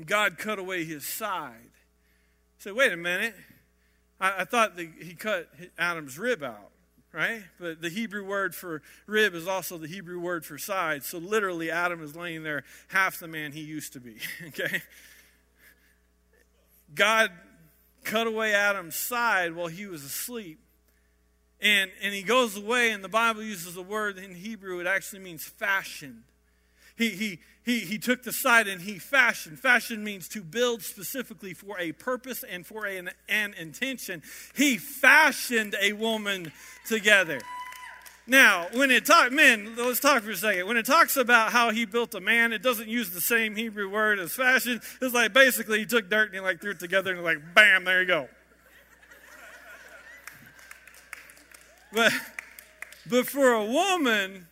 [0.06, 1.70] God cut away his side.
[2.58, 3.34] Say, wait a minute.
[4.20, 6.70] I, I thought the, he cut Adam's rib out,
[7.12, 7.42] right?
[7.58, 11.04] But the Hebrew word for rib is also the Hebrew word for side.
[11.04, 14.16] So literally, Adam is laying there half the man he used to be,
[14.48, 14.82] okay?
[16.94, 17.30] God
[18.04, 20.58] cut away Adam's side while he was asleep.
[21.61, 25.18] And, and he goes away, and the Bible uses the word in Hebrew, it actually
[25.20, 26.22] means fashioned.
[26.98, 29.61] He, he, he, he took the side and he fashioned.
[29.61, 34.22] Fashion means to build specifically for a purpose and for an, an intention.
[34.54, 36.52] He fashioned a woman
[36.87, 37.40] together.
[38.26, 40.66] Now, when it talks, men, let's talk for a second.
[40.66, 43.88] When it talks about how he built a man, it doesn't use the same Hebrew
[43.88, 44.80] word as fashion.
[45.00, 47.84] It's like basically he took dirt and he like threw it together and like, bam,
[47.84, 48.28] there you go.
[51.92, 52.12] But,
[53.08, 54.46] but for a woman,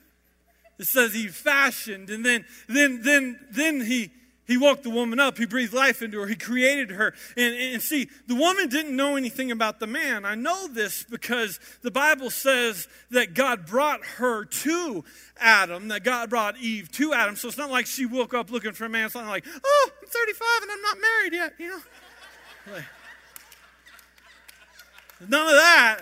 [0.78, 4.10] it says he fashioned, and then then then then he
[4.46, 5.38] he woke the woman up.
[5.38, 6.26] He breathed life into her.
[6.26, 7.14] He created her.
[7.36, 10.24] And, and see, the woman didn't know anything about the man.
[10.24, 15.04] I know this because the Bible says that God brought her to
[15.38, 17.34] Adam, that God brought Eve to Adam.
[17.34, 19.06] So it's not like she woke up looking for a man.
[19.06, 21.80] It's not like, oh, I'm 35 and I'm not married yet, you know?
[22.72, 22.84] Like,
[25.28, 26.00] none of that.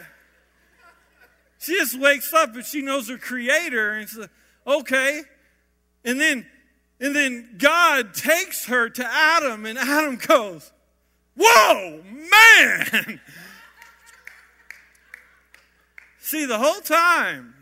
[1.60, 3.92] She just wakes up and she knows her creator.
[3.92, 4.30] And like,
[4.66, 5.22] Okay.
[6.04, 6.46] And then
[7.00, 10.72] and then God takes her to Adam and Adam goes,
[11.36, 13.20] "Whoa, man!"
[16.20, 17.54] See, the whole time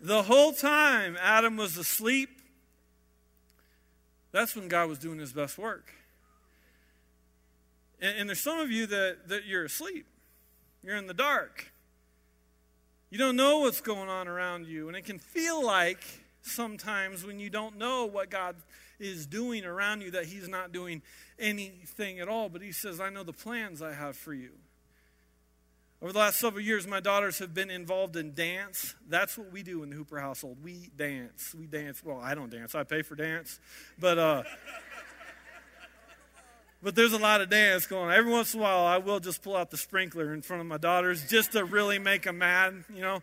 [0.00, 2.30] the whole time Adam was asleep,
[4.32, 5.92] that's when God was doing his best work.
[8.00, 10.06] And, and there's some of you that, that you're asleep,
[10.82, 11.72] you're in the dark.
[13.10, 14.88] You don't know what's going on around you.
[14.88, 16.04] And it can feel like
[16.42, 18.56] sometimes when you don't know what God
[19.00, 21.02] is doing around you that He's not doing
[21.38, 22.48] anything at all.
[22.48, 24.50] But He says, I know the plans I have for you.
[26.00, 28.94] Over the last several years, my daughters have been involved in dance.
[29.08, 30.58] That's what we do in the Hooper household.
[30.62, 31.54] We dance.
[31.58, 32.04] We dance.
[32.04, 32.76] Well, I don't dance.
[32.76, 33.58] I pay for dance.
[33.98, 34.42] But, uh,
[36.82, 38.14] but there's a lot of dance going on.
[38.14, 40.66] Every once in a while, I will just pull out the sprinkler in front of
[40.66, 43.22] my daughters just to really make them mad, you know.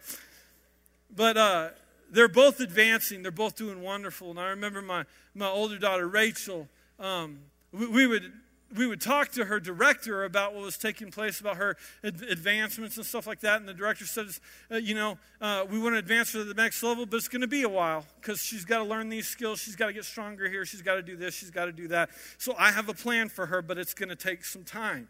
[1.15, 1.69] But uh,
[2.11, 3.21] they're both advancing.
[3.21, 4.31] They're both doing wonderful.
[4.31, 6.67] And I remember my, my older daughter, Rachel,
[6.99, 7.39] um,
[7.71, 8.33] we, we would
[8.75, 13.05] we would talk to her director about what was taking place, about her advancements and
[13.05, 13.59] stuff like that.
[13.59, 14.39] And the director says,
[14.71, 17.27] uh, you know, uh, we want to advance her to the next level, but it's
[17.27, 19.59] going to be a while because she's got to learn these skills.
[19.59, 20.65] She's got to get stronger here.
[20.65, 21.33] She's got to do this.
[21.33, 22.09] She's got to do that.
[22.37, 25.07] So I have a plan for her, but it's going to take some time.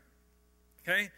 [0.88, 1.10] Okay?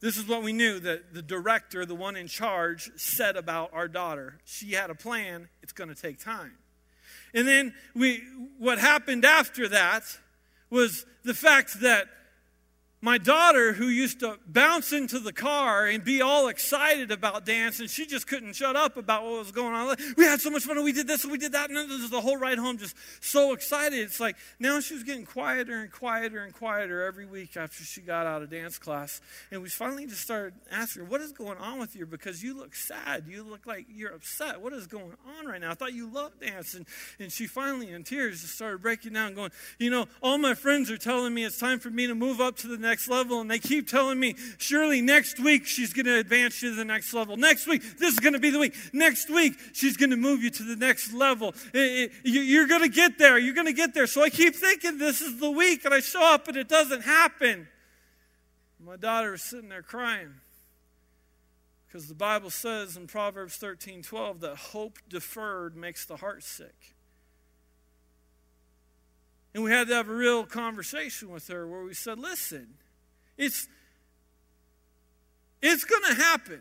[0.00, 3.86] This is what we knew that the director, the one in charge, said about our
[3.86, 4.38] daughter.
[4.44, 5.48] She had a plan.
[5.62, 6.52] It's going to take time.
[7.34, 8.22] And then we,
[8.58, 10.02] what happened after that
[10.70, 12.06] was the fact that
[13.02, 17.80] my daughter, who used to bounce into the car and be all excited about dance,
[17.80, 19.96] and she just couldn't shut up about what was going on.
[20.18, 22.10] We had so much fun, and we did this, and we did that, and was
[22.10, 23.98] the whole ride home just so excited.
[23.98, 28.02] It's like now she was getting quieter and quieter and quieter every week after she
[28.02, 29.22] got out of dance class.
[29.50, 32.04] And we finally just started asking her, What is going on with you?
[32.04, 33.24] Because you look sad.
[33.26, 34.60] You look like you're upset.
[34.60, 35.70] What is going on right now?
[35.70, 36.74] I thought you loved dance.
[36.74, 36.84] And,
[37.18, 40.90] and she finally, in tears, just started breaking down, going, You know, all my friends
[40.90, 43.40] are telling me it's time for me to move up to the next next level.
[43.40, 46.84] And they keep telling me, surely next week she's going to advance you to the
[46.84, 47.36] next level.
[47.36, 48.74] Next week, this is going to be the week.
[48.92, 51.54] Next week, she's going to move you to the next level.
[51.72, 53.38] You're going to get there.
[53.38, 54.06] You're going to get there.
[54.06, 57.02] So I keep thinking this is the week, and I show up and it doesn't
[57.02, 57.68] happen.
[58.84, 60.34] My daughter is sitting there crying.
[61.86, 66.94] Because the Bible says in Proverbs 13 12 that hope deferred makes the heart sick.
[69.54, 72.68] And we had to have a real conversation with her where we said, listen,
[73.36, 73.68] it's,
[75.60, 76.60] it's going to happen.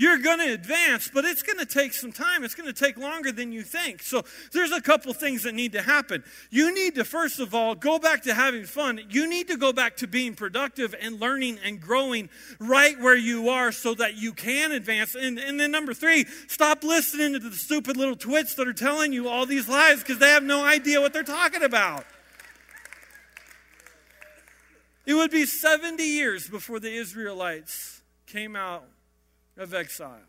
[0.00, 2.44] You're going to advance, but it's going to take some time.
[2.44, 4.00] It's going to take longer than you think.
[4.00, 4.22] So
[4.52, 6.22] there's a couple things that need to happen.
[6.50, 9.00] You need to, first of all, go back to having fun.
[9.10, 13.48] You need to go back to being productive and learning and growing right where you
[13.48, 15.16] are so that you can advance.
[15.16, 19.12] And, and then, number three, stop listening to the stupid little twits that are telling
[19.12, 22.04] you all these lies because they have no idea what they're talking about.
[25.08, 28.84] It would be 70 years before the Israelites came out
[29.56, 30.20] of exile.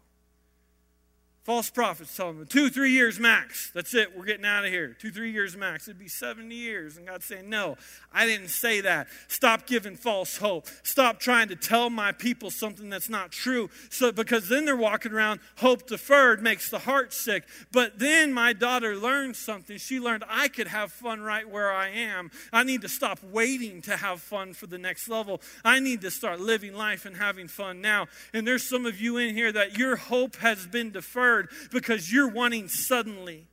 [1.49, 3.71] False prophets telling them two, three years max.
[3.73, 4.15] That's it.
[4.15, 4.95] We're getting out of here.
[4.99, 5.87] Two, three years max.
[5.87, 6.95] It'd be 70 years.
[6.95, 7.75] And God's saying, No,
[8.13, 9.07] I didn't say that.
[9.27, 10.67] Stop giving false hope.
[10.83, 13.71] Stop trying to tell my people something that's not true.
[13.89, 17.45] So because then they're walking around, hope deferred makes the heart sick.
[17.71, 19.79] But then my daughter learned something.
[19.79, 22.29] She learned I could have fun right where I am.
[22.53, 25.41] I need to stop waiting to have fun for the next level.
[25.65, 28.05] I need to start living life and having fun now.
[28.35, 31.38] And there's some of you in here that your hope has been deferred
[31.71, 33.47] because you're wanting suddenly.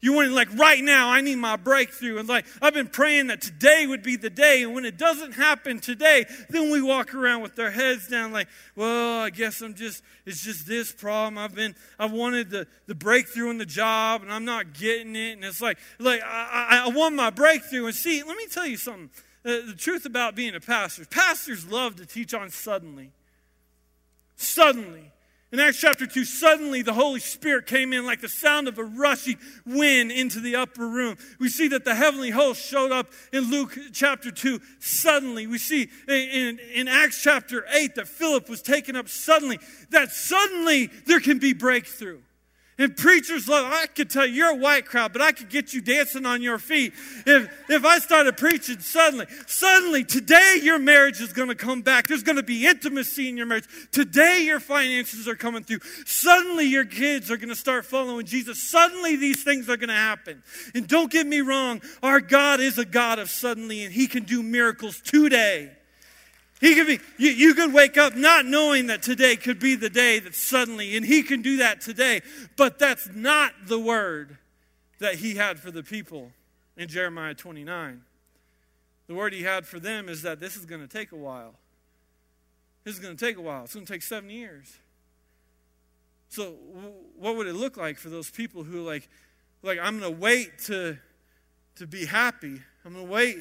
[0.00, 2.18] You're wanting, like, right now, I need my breakthrough.
[2.18, 4.64] And, like, I've been praying that today would be the day.
[4.64, 8.48] And when it doesn't happen today, then we walk around with our heads down, like,
[8.74, 11.38] well, I guess I'm just, it's just this problem.
[11.38, 15.34] I've been, I wanted the, the breakthrough in the job, and I'm not getting it.
[15.34, 17.86] And it's like, like I, I, I want my breakthrough.
[17.86, 19.08] And see, let me tell you something.
[19.44, 23.12] The, the truth about being a pastor pastors love to teach on suddenly.
[24.34, 25.12] Suddenly.
[25.52, 28.84] In Acts chapter 2, suddenly the Holy Spirit came in like the sound of a
[28.84, 29.36] rushing
[29.66, 31.18] wind into the upper room.
[31.38, 35.46] We see that the heavenly host showed up in Luke chapter 2 suddenly.
[35.46, 39.58] We see in, in Acts chapter 8 that Philip was taken up suddenly,
[39.90, 42.20] that suddenly there can be breakthrough.
[42.82, 45.72] And preachers love, I could tell you, you're a white crowd, but I could get
[45.72, 46.92] you dancing on your feet
[47.24, 49.26] if, if I started preaching suddenly.
[49.46, 52.08] Suddenly, today your marriage is going to come back.
[52.08, 53.68] There's going to be intimacy in your marriage.
[53.92, 55.78] Today your finances are coming through.
[56.06, 58.60] Suddenly your kids are going to start following Jesus.
[58.60, 60.42] Suddenly these things are going to happen.
[60.74, 64.24] And don't get me wrong, our God is a God of suddenly, and He can
[64.24, 65.70] do miracles today.
[66.62, 69.90] He could be, you, you could wake up not knowing that today could be the
[69.90, 72.22] day that suddenly, and he can do that today.
[72.56, 74.38] But that's not the word
[75.00, 76.30] that he had for the people
[76.76, 78.02] in Jeremiah 29.
[79.08, 81.54] The word he had for them is that this is going to take a while.
[82.84, 83.64] This is going to take a while.
[83.64, 84.72] It's going to take seven years.
[86.28, 86.54] So,
[87.18, 89.08] what would it look like for those people who, like,
[89.64, 90.96] like I'm going to wait to
[91.76, 92.60] to be happy.
[92.84, 93.38] I'm going to wait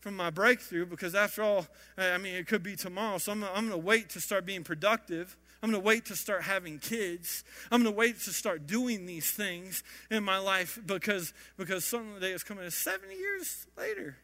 [0.00, 3.18] from my breakthrough because, after all, I mean, it could be tomorrow.
[3.18, 5.36] So I'm, I'm going to wait to start being productive.
[5.62, 7.44] I'm going to wait to start having kids.
[7.70, 12.32] I'm going to wait to start doing these things in my life because, because someday
[12.32, 14.16] is coming 70 years later.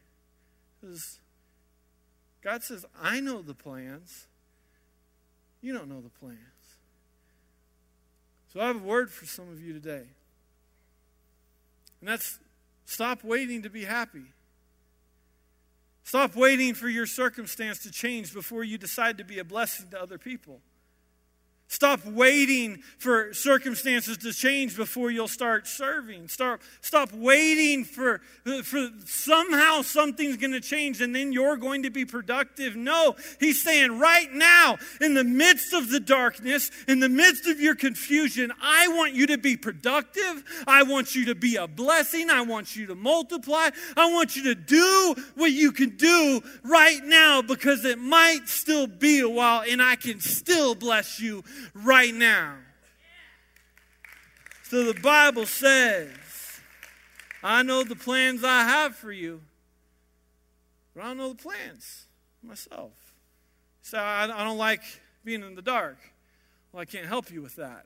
[0.81, 1.19] Because
[2.41, 4.25] God says, I know the plans.
[5.61, 6.37] You don't know the plans.
[8.51, 10.07] So I have a word for some of you today.
[11.99, 12.39] And that's
[12.85, 14.23] stop waiting to be happy.
[16.07, 20.01] Stop waiting for your circumstance to change before you decide to be a blessing to
[20.01, 20.61] other people.
[21.69, 26.29] Stop waiting for circumstances to change before you'll start serving.
[26.29, 28.21] Start, stop waiting for,
[28.63, 32.77] for somehow something's going to change and then you're going to be productive.
[32.77, 37.59] No, he's saying right now, in the midst of the darkness, in the midst of
[37.59, 40.45] your confusion, I want you to be productive.
[40.65, 42.29] I want you to be a blessing.
[42.29, 43.71] I want you to multiply.
[43.97, 48.87] I want you to do what you can do right now because it might still
[48.87, 51.43] be a while and I can still bless you
[51.73, 52.55] right now.
[54.63, 56.09] So the Bible says,
[57.41, 59.41] I know the plans I have for you,
[60.93, 62.05] but I don't know the plans
[62.43, 62.91] myself.
[63.81, 64.81] So I, I don't like
[65.23, 65.97] being in the dark.
[66.71, 67.85] Well, I can't help you with that.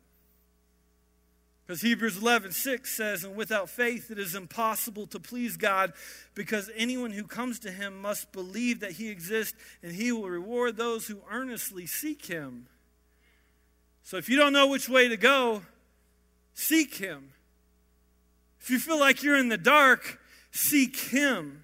[1.65, 5.93] Because Hebrews 11, 6 says, And without faith it is impossible to please God,
[6.34, 10.76] because anyone who comes to him must believe that he exists, and he will reward
[10.76, 12.67] those who earnestly seek him.
[14.04, 15.62] So if you don't know which way to go,
[16.54, 17.32] seek Him.
[18.60, 20.20] If you feel like you're in the dark,
[20.52, 21.64] seek Him.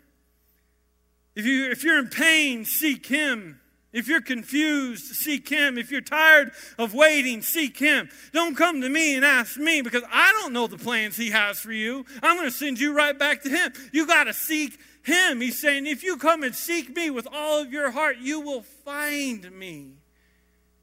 [1.35, 3.59] If, you, if you're in pain, seek Him.
[3.93, 5.77] If you're confused, seek Him.
[5.77, 8.09] If you're tired of waiting, seek Him.
[8.33, 11.59] Don't come to me and ask me because I don't know the plans He has
[11.59, 12.05] for you.
[12.21, 13.73] I'm going to send you right back to Him.
[13.91, 15.41] You got to seek Him.
[15.41, 18.61] He's saying, if you come and seek me with all of your heart, you will
[18.61, 19.93] find me.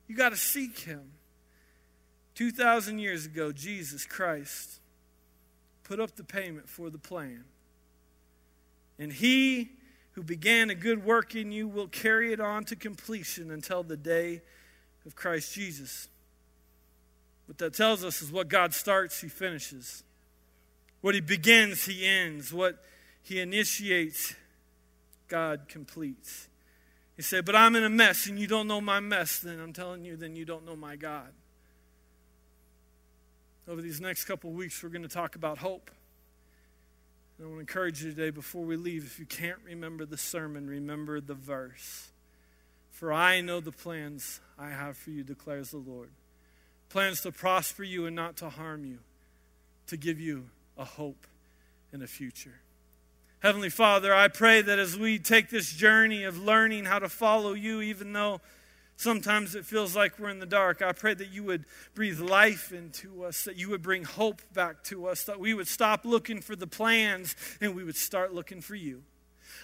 [0.06, 1.13] You got to seek Him.
[2.34, 4.80] 2,000 years ago, Jesus Christ
[5.84, 7.44] put up the payment for the plan.
[8.98, 9.70] And he
[10.12, 13.96] who began a good work in you will carry it on to completion until the
[13.96, 14.42] day
[15.04, 16.08] of Christ Jesus.
[17.46, 20.02] What that tells us is what God starts, he finishes.
[21.00, 22.52] What he begins, he ends.
[22.52, 22.82] What
[23.22, 24.34] he initiates,
[25.28, 26.48] God completes.
[27.16, 29.72] He said, But I'm in a mess and you don't know my mess, then I'm
[29.72, 31.32] telling you, then you don't know my God.
[33.66, 35.90] Over these next couple weeks, we're going to talk about hope.
[37.38, 40.18] And I want to encourage you today, before we leave, if you can't remember the
[40.18, 42.10] sermon, remember the verse.
[42.90, 46.10] For I know the plans I have for you, declares the Lord.
[46.90, 48.98] Plans to prosper you and not to harm you,
[49.86, 51.26] to give you a hope
[51.90, 52.60] and a future.
[53.40, 57.54] Heavenly Father, I pray that as we take this journey of learning how to follow
[57.54, 58.42] you, even though
[58.96, 60.80] Sometimes it feels like we're in the dark.
[60.80, 61.64] I pray that you would
[61.94, 65.66] breathe life into us, that you would bring hope back to us, that we would
[65.66, 69.02] stop looking for the plans and we would start looking for you.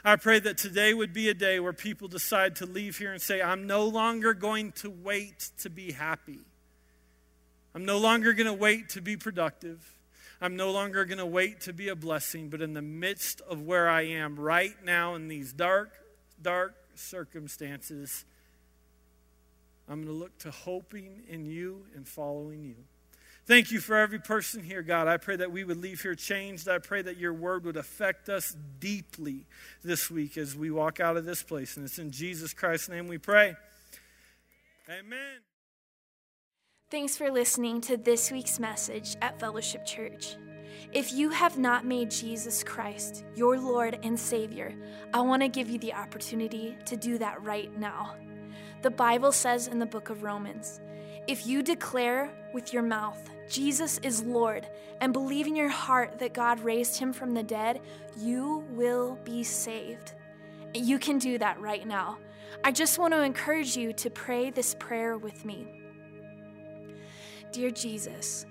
[0.05, 3.21] I pray that today would be a day where people decide to leave here and
[3.21, 6.41] say, I'm no longer going to wait to be happy.
[7.75, 9.97] I'm no longer going to wait to be productive.
[10.41, 13.63] I'm no longer going to wait to be a blessing, but in the midst of
[13.63, 15.93] where I am right now in these dark,
[16.41, 18.25] dark circumstances,
[19.91, 22.77] I'm going to look to hoping in you and following you.
[23.45, 25.09] Thank you for every person here, God.
[25.09, 26.69] I pray that we would leave here changed.
[26.69, 29.47] I pray that your word would affect us deeply
[29.83, 31.77] this week as we walk out of this place.
[31.77, 33.57] And it's in Jesus Christ's name we pray.
[34.89, 35.41] Amen.
[36.89, 40.37] Thanks for listening to this week's message at Fellowship Church.
[40.93, 44.73] If you have not made Jesus Christ your Lord and Savior,
[45.13, 48.15] I want to give you the opportunity to do that right now.
[48.83, 50.81] The Bible says in the book of Romans
[51.27, 54.67] if you declare with your mouth, Jesus is Lord,
[55.01, 57.81] and believe in your heart that God raised him from the dead,
[58.17, 60.15] you will be saved.
[60.73, 62.19] You can do that right now.
[62.65, 65.67] I just want to encourage you to pray this prayer with me.
[67.53, 68.47] Dear Jesus,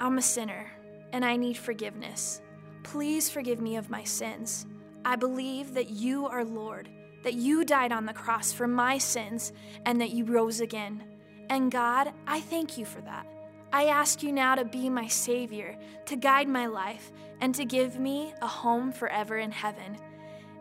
[0.00, 0.70] I'm a sinner
[1.12, 2.42] and I need forgiveness.
[2.82, 4.66] Please forgive me of my sins.
[5.04, 6.88] I believe that you are Lord
[7.22, 9.52] that you died on the cross for my sins
[9.84, 11.02] and that you rose again.
[11.48, 13.26] And God, I thank you for that.
[13.72, 17.98] I ask you now to be my Savior, to guide my life, and to give
[17.98, 19.96] me a home forever in heaven.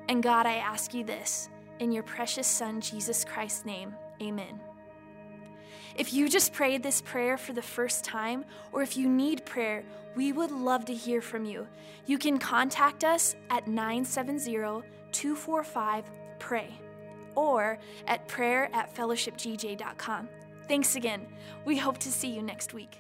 [0.07, 1.49] And God, I ask you this
[1.79, 3.95] in your precious Son, Jesus Christ's name.
[4.21, 4.59] Amen.
[5.95, 9.83] If you just prayed this prayer for the first time, or if you need prayer,
[10.15, 11.67] we would love to hear from you.
[12.05, 16.05] You can contact us at 970 245
[16.39, 16.73] PRAY
[17.35, 17.77] or
[18.07, 20.29] at prayer at fellowshipgj.com.
[20.67, 21.25] Thanks again.
[21.65, 22.97] We hope to see you next week.